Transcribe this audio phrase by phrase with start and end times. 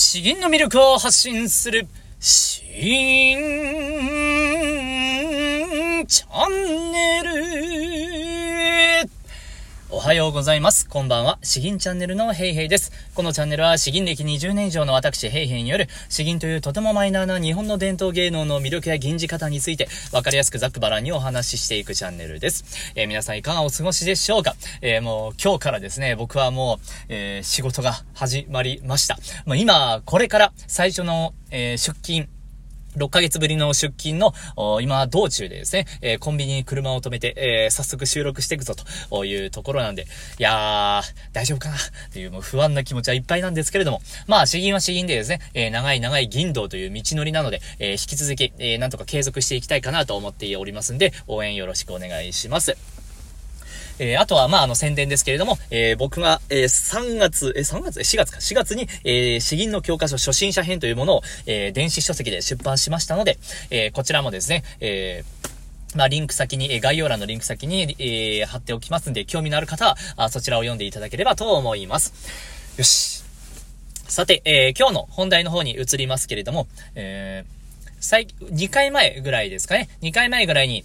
[0.00, 1.88] 詩吟の魅力を発信する、
[2.20, 3.36] 詩吟
[6.06, 7.77] チャンネル。
[9.90, 10.86] おはようございます。
[10.86, 11.38] こんばんは。
[11.42, 12.92] 詩吟チャンネルのヘイヘイです。
[13.14, 22.92] このチャンネルは詩吟歴20年以上の私ヘイヘイによる詩吟というとてもマイナーな日本の伝統芸能の魅力や吟じ方についてわかりやすくざっくばらんにお話ししていくチャンネルです。
[22.96, 24.56] えー、皆さんいかがお過ごしでしょうか？
[24.82, 29.18] えー、もう今日からですね、僕はもう、えー、仕事が始まりました。
[29.46, 32.28] まあ、今、これから最初の、え出勤、
[32.96, 34.32] 6ヶ月ぶりの出勤の、
[34.80, 38.74] 今、道中でですね、えー、コンビニに車を止めて、えー、早速収録していくぞ
[39.10, 40.06] というところなんで、
[40.38, 41.78] いやー、大丈夫かなっ
[42.12, 52.97] ていうもう不安な気持ちはいっぱいなんですけれども、まあ、詩吟は詩吟でですね、えー、長い長い銀道という道のりなので、え引き続き、えなんとか継続していきたいかなと思っておりますんで、応援よろしくお願いします。
[53.98, 63.38] えー、あとは、まあ、あの、宣伝ですけれども、えー、僕が、えー、3月、えー、3月、4月か、4月に、えー、詩吟の教科書初心者編というものを、えー、電子書籍で出版しましたので、
[63.70, 72.12] えー、こちらもですね、えー、まあ、リンク先に、え概要欄のリンク先に、えー、貼っておきますんで、興味のある方は、あそちらを読んでいただければと思います。
[72.76, 73.24] よし。
[74.06, 79.88] さて、えー、今日の本題の方に移りますけれども、えー、最、2回前ぐらいですかね。
[80.02, 80.84] 2回前ぐらいに、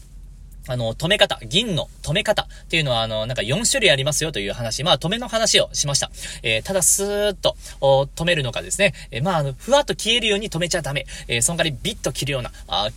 [0.68, 6.10] あの、止め方、銀の止め方っていうのは、あの、なんか4種類ありますよという話、まあ、止めの話をしました。
[6.42, 11.06] えー、ただ、スーッと、止めるのかですね、えー、まあ、あの、ふわっと消えるように止めちゃダメ。
[11.28, 12.90] えー、その代わりビッと切るような、あ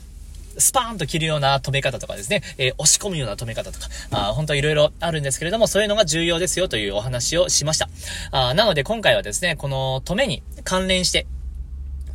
[0.58, 7.88] スパーンと切るような止め方とかですね、えー、押し込むような止め方とか、あ本当いろいろあるんですけれども、そういうのが重要ですよというお話をしました。
[8.30, 11.26] あなので今回はですね、この止めに関連して、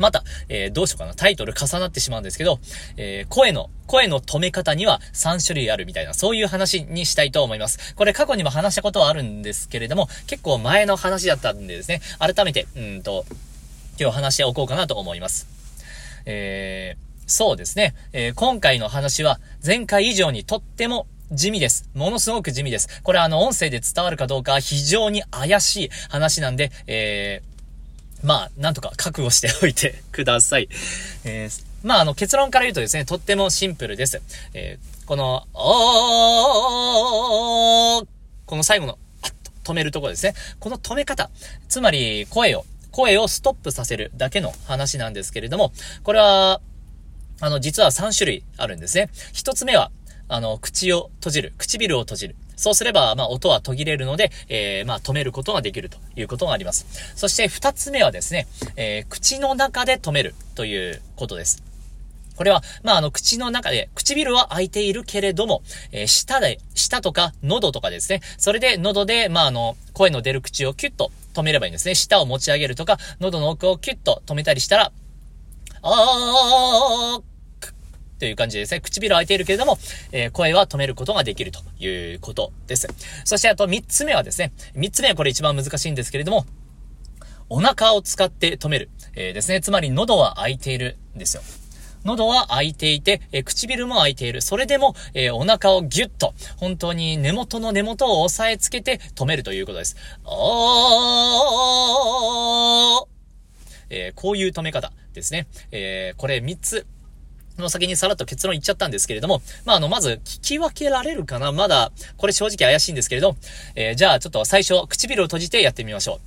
[0.02, 1.13] また、えー、どうしようかな。
[1.13, 2.59] タイトル重なってしまうんですけど、
[2.97, 7.95] えー、声の、声の止め方には3種類あるみたいな、そういう話にしたいと思います。
[7.95, 13.25] これ過去にも話したことはあるんですけれども、結構前の話だったんでですね、改めて、うんと、
[13.99, 15.47] 今日話しておこうかなと思います。
[16.25, 17.94] えー、そうですね。
[18.13, 21.89] えー、今回の話は前回以上にとっても地味です。
[21.94, 23.01] ものすごく地味です。
[23.03, 27.50] これあの、音声で伝わるかどうか非常に怪しい話なんで、えー、
[28.23, 30.69] まあ、なんとか覚悟しておいて ください。
[31.23, 34.21] えー、まあ、あの、結論から言うとですね、とってもシンプルです。
[34.53, 38.07] えー、この、おー
[38.45, 39.33] この最後の、パッ
[39.63, 40.33] と止めるところですね。
[40.59, 41.29] この止め方。
[41.69, 45.71] つまり、声を、声をストップさせるだけの話なんですけれども、
[46.03, 46.61] これは、
[47.39, 49.09] あの、実は3種類あるんですね。
[49.33, 49.91] 1つ目は、
[50.27, 51.53] あの、口を閉じる。
[51.57, 52.35] 唇を閉じる。
[52.61, 56.85] そうすれば、まあ、音は途切れるので、えー、まあ、止めることができるということがあります。
[57.16, 61.63] そして、二つ目はですね、えー、口の中で止めるということです。
[62.35, 71.95] これは、まあ、あの、口の中で、唇は開いているけれども、えー、舌で、舌とか喉とかですね、それで喉で、まあ、あの、声の出る口をキュッと止めればいいんですね。
[71.95, 74.91] 舌を持ち上げるとか、喉の奥をキュッと止めたりしたら、
[75.81, 77.31] あー、
[78.21, 78.81] という感じですね。
[78.81, 79.79] 唇開いているけれども、
[80.11, 82.87] えー、声は止めることができるということです。
[83.25, 86.45] そしてあと3つ目はですね、3つ目はこれ一番難しいんですけれども、
[87.49, 88.91] お腹を使って止める。
[89.15, 89.59] えー、ですね。
[89.59, 91.41] つまり喉は開いているんですよ。
[92.05, 94.43] 喉は開いていて、えー、唇も開いている。
[94.43, 99.95] それでも、えー、お腹をギュッと、本当に根元の根元を押さえつけて止めるということです。
[100.25, 103.07] おー
[103.89, 105.47] えー、こういう止め方ですね。
[105.71, 106.85] えー、これ3つ
[107.61, 111.51] の先にさらっと結論言っちゃったんですけれども、まあ、あの、まず、聞き分けられるかな？
[111.51, 113.38] まだ、これ正直怪しいんですけれど、
[113.75, 116.19] えー、じゃあ、ちょっと最初、唇を閉じてやってみましょう。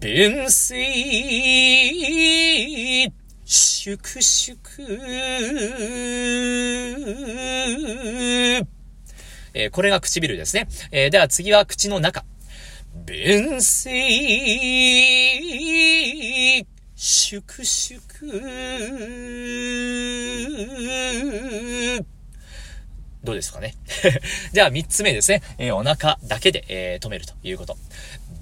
[0.00, 0.76] 弁水、
[3.46, 4.58] 粛々、
[9.54, 10.68] えー、これが唇ですね。
[10.92, 12.26] えー、では次は口の中。
[13.06, 13.90] 弁水、
[17.00, 18.02] 粛々。
[23.22, 23.76] どうですかね
[24.52, 25.40] じゃあ三つ目ですね。
[25.58, 27.78] えー、お腹だけで、えー、止めるということ。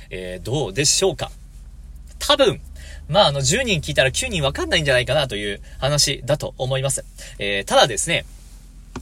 [0.09, 1.29] えー、どうでしょうか
[2.17, 2.61] 多分、
[3.09, 7.03] まあ、あの、10人聞いたら9人わかんないんじゃないかなという話だと思います。
[7.39, 8.25] えー、ただですね、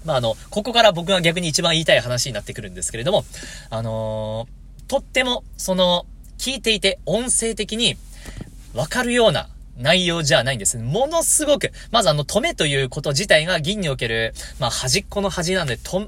[0.06, 3.25] まあ、あの、ここから僕が逆に一番言いたい話になってくるんですけれども、
[3.69, 6.06] あのー、とっても、その、
[6.38, 7.98] 聞いていて音声的に
[8.74, 10.77] わかるような内容じゃないんです。
[10.77, 16.07] ものすごく、まずあの、止めということ自体が銀における、まあ、端っこの端なんで、と、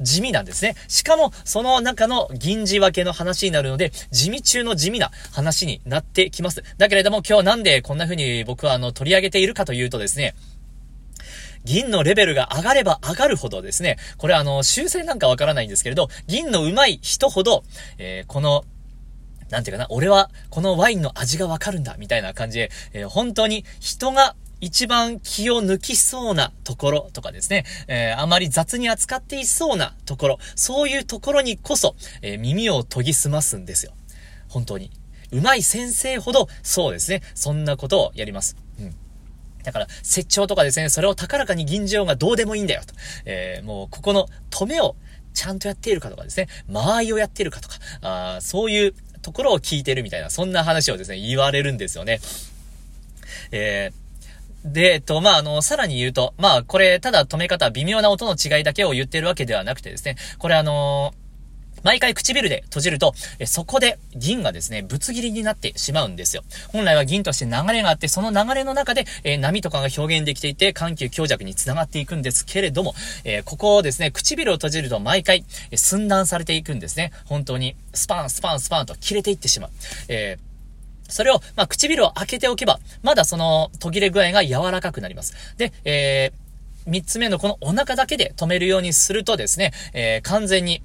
[0.00, 0.74] 地味なんですね。
[0.88, 6.62] しかも、その中の銀字分けの話になるので、地味中の地味な話になってきます。
[6.78, 10.34] だけれども、今日なんでこんな風に僕はあの、取り上げているかというとですね、
[11.64, 17.64] 銀のレベルが上がれば上がるほどですね、これあの、修正なんかわからないんですけれど、銀の上手い人ほど、
[17.98, 18.64] えー、この、
[19.50, 33.92] なんていうかな、俺はこのワインの味がわかるんだ、みたいな感じで、えー、本当に人が一番気を抜きそうなところとかですね、えー、あまり雑に扱っていそうなところ、そういうところにこそ、えー、耳を研ぎ澄ますんですよ。
[34.48, 34.90] 本当に。
[35.30, 38.56] 上手い先生ほど、そうですね、そんなことをやります。
[38.80, 38.94] うん。
[39.62, 42.94] だから、説長とかですね、それを高らかに銀条がどうでもいいんだよと。
[43.26, 44.96] えー、もう、ここの止めを
[45.34, 52.20] ちゃんとやっているかとかですね、間合いをやっているかとか、あそういうところを聞いてるみたいな、そんな話をですね、言われるんですよね。
[53.52, 54.07] えー
[54.72, 61.14] で、えっと、まあ、あの、さらに言うと、まあ、これ、ただ止め方、微妙な音の違いだけを言ってるわけではなくてですね、これあの
[61.82, 66.42] 毎回唇で閉じると、えそこで銀がですね、ぶつ切りになってしまうんですよ。
[66.68, 72.94] 本来は銀として流れがあって、その流れの中で、えー、波とかが表現できていて、緩急強弱につながっていくんですけれども、
[73.24, 77.12] えー、ここをですね、唇を閉じると毎回、え寸断されていくんですね。
[77.26, 79.70] 本当に、スパン、スパン、スパンと切れていってしまう。
[80.08, 80.47] えー
[81.08, 85.34] それを、まあ、唇を開けておけば、まだその途切れ具合が柔らかくなります。
[85.56, 90.82] で、えー、三つ目のこのお腹だけで止めるようにするとですね、えー、完全に、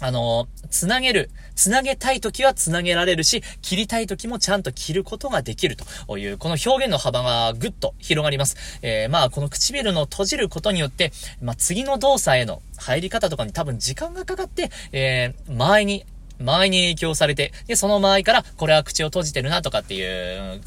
[0.00, 8.56] あのー、つなげる、つなげたい時はつなげられるし、切りたい時もちゃんと切ることができるという、この表現の幅がぐっと広がります。
[8.82, 11.12] えー、まあ、この唇の閉じることによって、
[11.42, 16.04] まあ、次の動作への入り方とかに多分時間がかかって、えー、前に
[16.40, 20.60] 間合いに影響されて、で、その間合いから、これは口を閉じてるなとかっていう、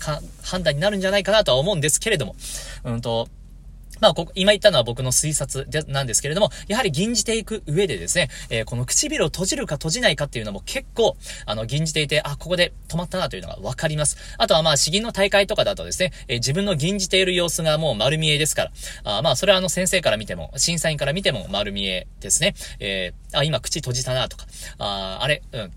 [0.44, 2.36] 判断になるんじゃないかなとは思うんですけれども、
[2.84, 3.28] うんと、
[4.02, 11.16] まあ、ここ、今言ったのは僕の推察で、なんですけれども、やはり吟じていく上でですね、えー、この唇を閉じるか閉じないかっていうのも結構、
[11.46, 14.18] あの、吟じていて、あ、ここで止まったなというのがわかります。
[14.38, 18.72] あとはまあ、詩吟の大会とかだとですね、えー、自分の吟じている様子がもう丸見えですから、
[19.04, 22.56] あまあ、それはあの、先生から見ても、審査員から見ても丸見えですね。
[22.80, 24.48] えー、あ、今口閉じたなとか、
[24.80, 25.72] あ、あれ、うん、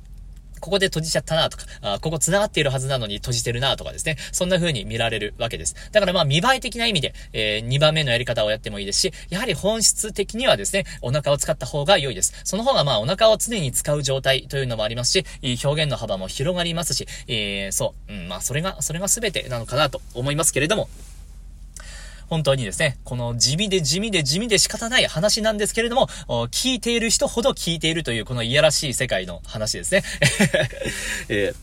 [0.64, 4.16] ここで閉じちゃったなとか、あここ繋がっているはずなのに閉じてるなとかですね。
[4.32, 5.76] そんな風に見られるわけです。
[5.92, 12.32] だからまあ見栄え的な意味で、えー、2番目のやり方をやってもいいですし、やはり本質的にはですね、お腹を使った方が良いです。
[12.44, 15.26] その方がまあお腹を常に使う状態というのもありますし、
[15.62, 20.88] 表現の幅も広がりますし、えー、そう、うん、まあそれが、それが全てなのかなと思いますけれども、
[22.34, 26.08] 本当にですね、この地味で地味で地味で仕方ない話なんですけれども、
[26.50, 30.02] 聞いている人ほど聞いているというこのいやらしい世界の話ですね。
[31.30, 31.56] えー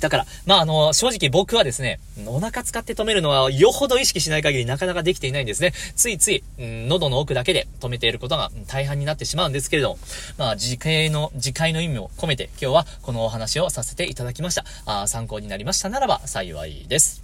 [0.00, 5.72] だから、まあ、あの、正直僕はですね、お腹使って止めるのはよほど意識しない限りなかなかできていないんですね。
[5.94, 9.98] ついつい、うん、喉の奥だけで止めていることが大半になってしまうんですけれども、
[10.38, 14.64] まあ、次回の、次回の意味を込めて今日はこのお話をさせていただきました。
[14.86, 17.21] あ参考になりましたならば幸いです。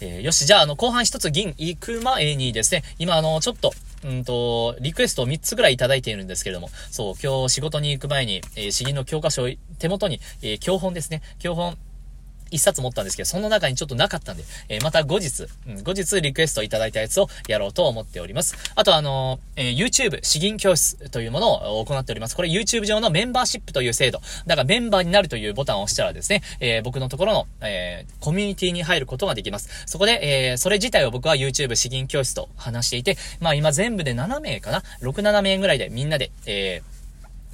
[0.00, 3.72] えー、よし、じゃあ、あの、後半一つ銀行く前にですね、今、あの、ちょっと、
[4.04, 9.48] うんと、リクエストを3つぐらいいただいているんですけれども、そう、今日仕事に行く前に、えー、詩吟の教科書を
[9.78, 11.76] 手元に、えー、教本ですね、教本、
[12.50, 18.56] 一冊持ったんですけど、その中にちょっとなかったんで、えー、また後日、うん、後日リクエストいただいたやつをやろうと思っております。
[18.74, 22.36] あとあのー、えー、YouTube 詩吟教室というものを行っております。
[22.36, 24.20] これ YouTube 上のメンバーシップという制度。
[24.46, 29.68] だからメンバーになるというボタンを押したらですね、え、僕のところの、え、コミュニティに入ることができます。
[29.86, 36.97] そこで、え、それ自体を僕は YouTube 詩吟教室と話していて、まあ今全部で7名かな ?6、7名ぐらいでみんなで、えー、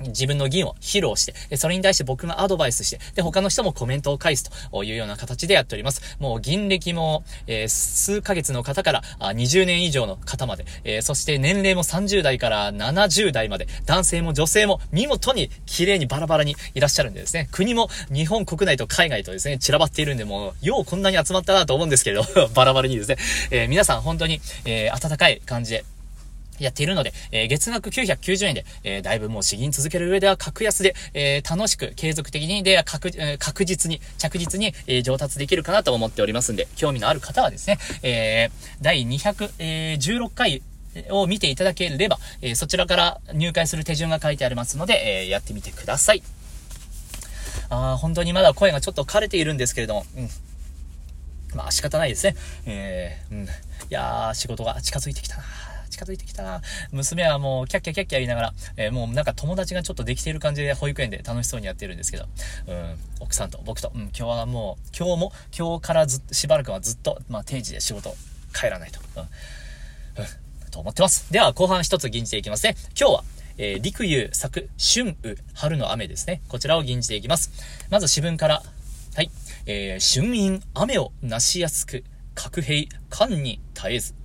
[0.00, 6.16] 自分の議を披露して、それに対して僕がアドバイスして、で、他の人もコメントを返すというような形でやっております。
[6.18, 22.24] もう銀歴も、えー、数ヶ月の方からあ20年以上の方まで、えー、そして年齢も30代から70代まで、男性も女性も見事に綺麗にバラバラにいらっしゃるんでですね、国も日本国内と海外とですね、散らばっているんで、もう、ようこんなに集まったなと思うんですけれど、
[22.54, 23.16] バラバラにですね、
[23.50, 25.84] えー、皆さん本当に、え、温かい感じで、
[26.58, 40.62] やっているので、えー、月額990円で、えー、だいぶもう資金続ける上では格安で、えー、楽しく継続的に、で、確、え確実に、着実に、え上達できるかなと思っておりますんで、興味のある方はですね、え第216回
[41.10, 46.22] を見ていただければ、えそちらから入会する手順が書いてありますので、えやってみてください。
[47.70, 50.28] ああ本当にまだ声がちょっと枯れているんですけれども、うん。
[51.56, 52.36] まあ仕方ないですね。
[52.66, 53.44] えー、うん。
[53.44, 53.48] い
[53.90, 55.42] やー、仕事が近づいてきたな
[55.94, 56.60] 近づいてきた。
[56.90, 62.26] 娘はもうキャッキャキャッキャ言いながら、えー、もうなんか友達がちょっとできている感じで保育園で楽しそうにやってるんですけど、
[62.66, 68.14] うん、奥さんと僕と、うん、今日はもう、今日も、今日からず、しばらくはずっと、まあ定時で仕事
[68.52, 69.00] 帰らないと。
[69.16, 69.22] うん。
[69.22, 69.24] う
[70.66, 71.32] ん、と思ってます。
[71.32, 72.76] では、後半一つ吟じていきますね。
[72.98, 73.24] 今日は、
[73.56, 76.42] えー、陸遊作春雨春の雨ですね。
[76.48, 77.52] こちらを吟じていきます。
[77.90, 78.62] まず詩文から、
[79.14, 79.30] はい。
[79.66, 84.23] えー、春陰雨をなしやすく、核兵、間に絶えず。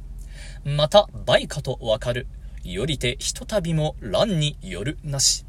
[0.63, 2.27] また倍かとわかる。
[2.63, 5.45] よりてひとたびも乱によるなし。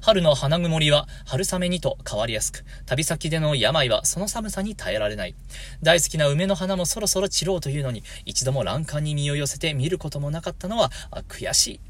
[0.00, 5.34] 春の花曇りは春雨にと変わりやすく、旅先での病はその寒さに耐えられない。
[5.82, 10.90] 大好きな梅の花もそろそろ散ろうというのに、一度も欄干に身を寄せて見ることもなかったのは
[11.28, 11.80] 悔しい。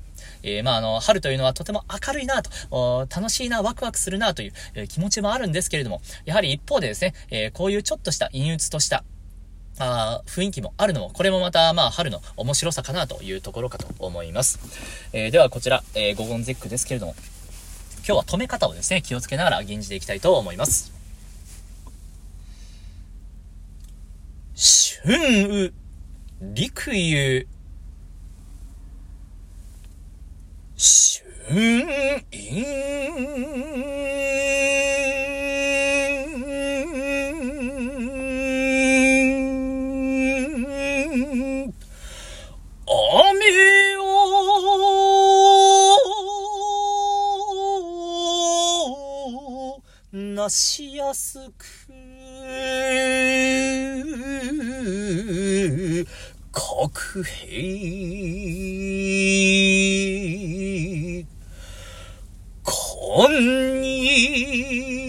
[0.45, 9.03] えー、まあ、あの、春というのはとても明るいなと、楽しいな、ワクワクするなという、えー、気持ちもあるんですけれども、やはり一方でですね、えー、こういうちょっとした陰鬱とした、
[9.79, 14.59] あ雰囲気もあるのも、これもまた、まあ、春の面白さかなというところかと思います。
[15.13, 17.15] えー、では、こちら、えー、ゴゴンゼックですけれども、
[18.07, 20.93] 今日は止め方をですね、気をつけながら吟じていきたいと思います。
[24.55, 25.73] 春雨、
[26.41, 27.47] 陸遊、
[30.77, 31.25] 春
[32.31, 34.44] 陰、
[50.45, 51.65] がしやすく
[56.53, 58.05] 国兵。
[62.63, 65.04] こんに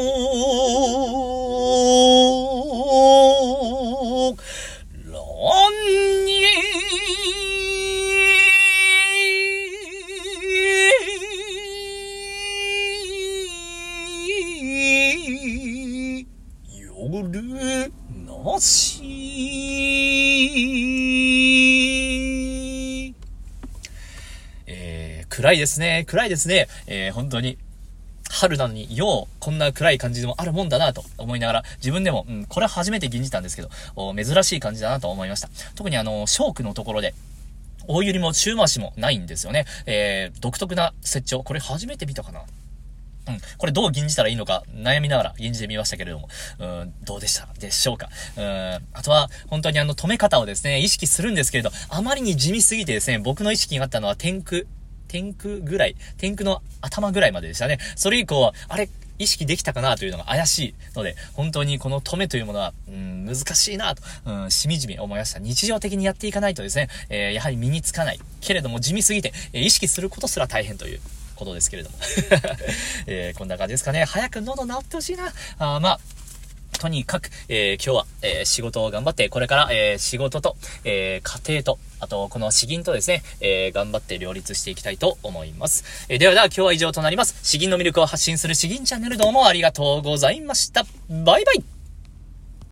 [18.54, 19.02] なし。
[24.68, 26.06] えー、暗いですね。
[26.08, 26.68] 暗いですね。
[26.88, 27.58] えー、本当に。
[28.44, 33.70] 春なのに、よう、こんな暗い感じでもあるもんだなと思いながら、自分でも、うん、これは初めて吟じたんですけど、
[34.16, 35.50] 珍しい感じだなと思いました。
[35.76, 37.14] 特にあの、ショークのところで、
[37.88, 39.66] 大揺りも中回しもないんですよね。
[39.86, 42.42] えー、独特な設置をこれ初めて見たかな
[43.30, 43.38] うん。
[43.58, 46.28] これどう吟じたらいいのか悩みながら吟じてみましたけれども、
[46.60, 48.10] うん、どうでしたでしょうか。
[48.38, 48.44] うん、
[48.94, 54.64] あとは、本当にあの、止め方をですね、意識するんですけれど、あまりに地味すぎてですね、僕の意識があったのは天空、
[55.14, 57.78] 天空ぐらい、天空の頭ぐらいまででしたね。
[57.96, 58.90] それ以降は、あれ、
[59.20, 65.38] 意識できたかなというのが怪しいので、本当にこの止めというものは、うん、難しいなと、うん、しみじみ思いました。
[65.38, 68.20] 日常的にやっていかないとですね、えー、やはり身につかない。
[68.42, 71.00] けれども地味すぎて、えー、意識することすら大変という。
[71.36, 71.98] ことですけれども
[73.08, 74.06] えー、こんな感じですかね。
[74.06, 75.34] 早く喉治ってほしいな。
[75.58, 76.00] あまあ、
[76.84, 85.86] とにかく、えー、今日は、えー、仕事を頑張って、これから、えー、仕事と、え家庭と、あと、この詩吟とですね、え頑張って両立していきたいと思います。
[86.10, 87.40] えではでは今日は以上となります。
[87.42, 90.84] 詩吟の魅力を発信する詩吟チャンネルどうもありがとうございました。
[91.10, 91.83] バイバイ